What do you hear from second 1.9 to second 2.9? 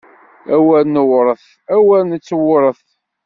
nettewṛet!